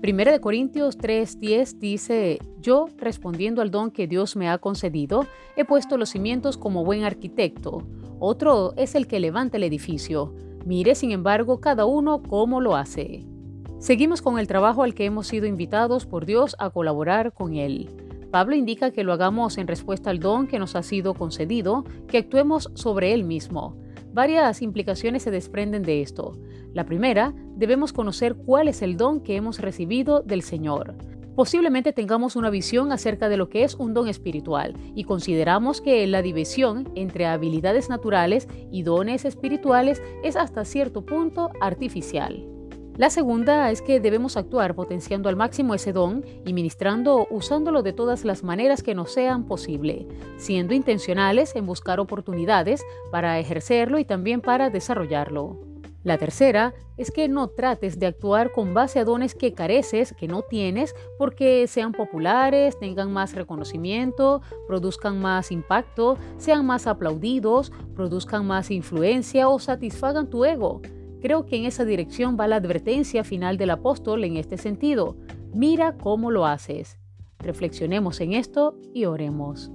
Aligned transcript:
Primera 0.00 0.30
de 0.30 0.40
Corintios 0.40 0.96
3:10 0.96 1.78
dice, 1.80 2.38
Yo, 2.60 2.86
respondiendo 2.98 3.62
al 3.62 3.72
don 3.72 3.90
que 3.90 4.06
Dios 4.06 4.36
me 4.36 4.48
ha 4.48 4.58
concedido, 4.58 5.26
he 5.56 5.64
puesto 5.64 5.96
los 5.96 6.10
cimientos 6.10 6.56
como 6.56 6.84
buen 6.84 7.02
arquitecto. 7.02 7.82
Otro 8.20 8.74
es 8.76 8.94
el 8.94 9.08
que 9.08 9.18
levanta 9.18 9.56
el 9.56 9.64
edificio. 9.64 10.32
Mire, 10.64 10.94
sin 10.94 11.10
embargo, 11.10 11.60
cada 11.60 11.84
uno 11.84 12.22
cómo 12.22 12.60
lo 12.60 12.76
hace. 12.76 13.24
Seguimos 13.80 14.22
con 14.22 14.38
el 14.38 14.46
trabajo 14.46 14.84
al 14.84 14.94
que 14.94 15.04
hemos 15.04 15.26
sido 15.26 15.46
invitados 15.46 16.06
por 16.06 16.26
Dios 16.26 16.54
a 16.60 16.70
colaborar 16.70 17.32
con 17.32 17.56
Él. 17.56 17.90
Pablo 18.30 18.54
indica 18.54 18.92
que 18.92 19.02
lo 19.02 19.12
hagamos 19.12 19.58
en 19.58 19.66
respuesta 19.66 20.10
al 20.10 20.20
don 20.20 20.46
que 20.46 20.60
nos 20.60 20.76
ha 20.76 20.84
sido 20.84 21.14
concedido, 21.14 21.84
que 22.06 22.18
actuemos 22.18 22.70
sobre 22.74 23.14
Él 23.14 23.24
mismo. 23.24 23.76
Varias 24.12 24.62
implicaciones 24.62 25.22
se 25.22 25.30
desprenden 25.30 25.82
de 25.82 26.02
esto. 26.02 26.38
La 26.74 26.84
primera, 26.84 27.34
debemos 27.56 27.92
conocer 27.92 28.34
cuál 28.34 28.68
es 28.68 28.82
el 28.82 28.96
don 28.96 29.20
que 29.20 29.36
hemos 29.36 29.60
recibido 29.60 30.22
del 30.22 30.42
Señor. 30.42 30.94
Posiblemente 31.36 31.92
tengamos 31.92 32.34
una 32.34 32.50
visión 32.50 32.90
acerca 32.90 33.28
de 33.28 33.36
lo 33.36 33.48
que 33.48 33.62
es 33.62 33.76
un 33.76 33.94
don 33.94 34.08
espiritual 34.08 34.74
y 34.96 35.04
consideramos 35.04 35.80
que 35.80 36.04
la 36.08 36.20
división 36.20 36.90
entre 36.96 37.26
habilidades 37.26 37.88
naturales 37.88 38.48
y 38.72 38.82
dones 38.82 39.24
espirituales 39.24 40.02
es 40.24 40.34
hasta 40.34 40.64
cierto 40.64 41.06
punto 41.06 41.50
artificial. 41.60 42.57
La 42.98 43.10
segunda 43.10 43.70
es 43.70 43.80
que 43.80 44.00
debemos 44.00 44.36
actuar 44.36 44.74
potenciando 44.74 45.28
al 45.28 45.36
máximo 45.36 45.72
ese 45.72 45.92
don 45.92 46.24
y 46.44 46.52
ministrando 46.52 47.28
usándolo 47.30 47.84
de 47.84 47.92
todas 47.92 48.24
las 48.24 48.42
maneras 48.42 48.82
que 48.82 48.96
nos 48.96 49.12
sean 49.12 49.44
posible, 49.44 50.08
siendo 50.36 50.74
intencionales 50.74 51.54
en 51.54 51.64
buscar 51.64 52.00
oportunidades 52.00 52.84
para 53.12 53.38
ejercerlo 53.38 54.00
y 54.00 54.04
también 54.04 54.40
para 54.40 54.68
desarrollarlo. 54.68 55.60
La 56.02 56.18
tercera 56.18 56.74
es 56.96 57.12
que 57.12 57.28
no 57.28 57.46
trates 57.46 58.00
de 58.00 58.06
actuar 58.06 58.50
con 58.50 58.74
base 58.74 58.98
a 58.98 59.04
dones 59.04 59.36
que 59.36 59.54
careces, 59.54 60.12
que 60.12 60.26
no 60.26 60.42
tienes, 60.42 60.96
porque 61.18 61.68
sean 61.68 61.92
populares, 61.92 62.76
tengan 62.80 63.12
más 63.12 63.32
reconocimiento, 63.32 64.42
produzcan 64.66 65.20
más 65.20 65.52
impacto, 65.52 66.18
sean 66.36 66.66
más 66.66 66.88
aplaudidos, 66.88 67.70
produzcan 67.94 68.44
más 68.44 68.72
influencia 68.72 69.48
o 69.48 69.60
satisfagan 69.60 70.28
tu 70.28 70.44
ego. 70.44 70.82
Creo 71.20 71.46
que 71.46 71.56
en 71.56 71.64
esa 71.64 71.84
dirección 71.84 72.36
va 72.38 72.48
la 72.48 72.56
advertencia 72.56 73.24
final 73.24 73.56
del 73.56 73.70
apóstol 73.70 74.24
en 74.24 74.36
este 74.36 74.56
sentido. 74.56 75.16
Mira 75.52 75.96
cómo 75.96 76.30
lo 76.30 76.46
haces. 76.46 76.98
Reflexionemos 77.38 78.20
en 78.20 78.34
esto 78.34 78.78
y 78.94 79.04
oremos. 79.04 79.70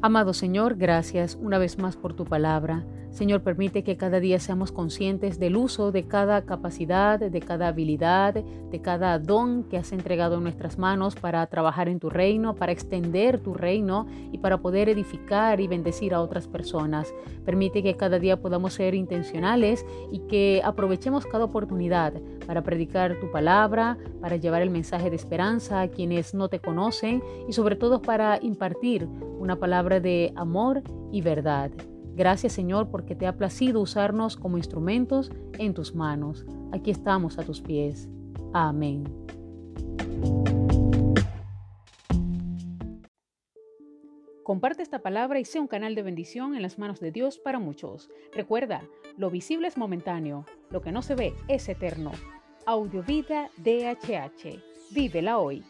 Amado 0.00 0.32
Señor, 0.32 0.76
gracias 0.76 1.36
una 1.42 1.58
vez 1.58 1.76
más 1.76 1.96
por 1.96 2.14
tu 2.14 2.24
palabra. 2.24 2.84
Señor, 3.10 3.42
permite 3.42 3.82
que 3.82 3.96
cada 3.96 4.20
día 4.20 4.38
seamos 4.38 4.70
conscientes 4.70 5.40
del 5.40 5.56
uso 5.56 5.90
de 5.90 6.06
cada 6.06 6.42
capacidad, 6.42 7.18
de 7.18 7.40
cada 7.40 7.66
habilidad, 7.66 8.34
de 8.34 8.80
cada 8.80 9.18
don 9.18 9.64
que 9.64 9.76
has 9.76 9.90
entregado 9.90 10.36
en 10.36 10.44
nuestras 10.44 10.78
manos 10.78 11.16
para 11.16 11.44
trabajar 11.46 11.88
en 11.88 11.98
tu 11.98 12.10
reino, 12.10 12.54
para 12.54 12.70
extender 12.70 13.40
tu 13.40 13.54
reino 13.54 14.06
y 14.30 14.38
para 14.38 14.58
poder 14.58 14.88
edificar 14.88 15.60
y 15.60 15.66
bendecir 15.66 16.14
a 16.14 16.20
otras 16.20 16.46
personas. 16.46 17.12
Permite 17.44 17.82
que 17.82 17.96
cada 17.96 18.20
día 18.20 18.40
podamos 18.40 18.74
ser 18.74 18.94
intencionales 18.94 19.84
y 20.12 20.20
que 20.28 20.60
aprovechemos 20.62 21.26
cada 21.26 21.44
oportunidad 21.44 22.12
para 22.46 22.62
predicar 22.62 23.18
tu 23.18 23.32
palabra, 23.32 23.98
para 24.20 24.36
llevar 24.36 24.62
el 24.62 24.70
mensaje 24.70 25.10
de 25.10 25.16
esperanza 25.16 25.80
a 25.80 25.88
quienes 25.88 26.34
no 26.34 26.48
te 26.48 26.60
conocen 26.60 27.20
y 27.48 27.52
sobre 27.52 27.74
todo 27.74 28.00
para 28.00 28.38
impartir 28.42 29.08
una 29.38 29.56
palabra 29.56 30.00
de 30.00 30.32
amor 30.36 30.82
y 31.12 31.22
verdad. 31.22 31.70
Gracias 32.14 32.52
Señor 32.52 32.90
porque 32.90 33.14
te 33.14 33.26
ha 33.26 33.36
placido 33.36 33.80
usarnos 33.80 34.36
como 34.36 34.58
instrumentos 34.58 35.30
en 35.58 35.74
tus 35.74 35.94
manos. 35.94 36.44
Aquí 36.72 36.90
estamos 36.90 37.38
a 37.38 37.44
tus 37.44 37.60
pies. 37.60 38.08
Amén. 38.52 39.04
Comparte 44.48 44.82
esta 44.82 45.00
palabra 45.00 45.38
y 45.38 45.44
sea 45.44 45.60
un 45.60 45.68
canal 45.68 45.94
de 45.94 46.02
bendición 46.02 46.56
en 46.56 46.62
las 46.62 46.78
manos 46.78 47.00
de 47.00 47.12
Dios 47.12 47.38
para 47.38 47.58
muchos. 47.58 48.08
Recuerda, 48.34 48.82
lo 49.18 49.28
visible 49.28 49.68
es 49.68 49.76
momentáneo, 49.76 50.46
lo 50.70 50.80
que 50.80 50.90
no 50.90 51.02
se 51.02 51.14
ve 51.14 51.34
es 51.48 51.68
eterno. 51.68 52.12
Audiovida 52.64 53.50
DHH. 53.58 54.58
Vívela 54.90 55.38
hoy. 55.38 55.62